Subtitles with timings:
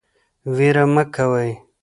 [0.55, 1.49] ویره مه کوئ